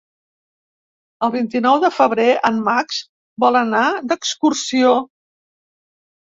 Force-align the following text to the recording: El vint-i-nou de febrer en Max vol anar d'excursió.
El 1.27 1.31
vint-i-nou 1.35 1.77
de 1.83 1.91
febrer 1.97 2.25
en 2.49 2.57
Max 2.69 3.03
vol 3.45 3.59
anar 3.61 3.83
d'excursió. 4.13 4.97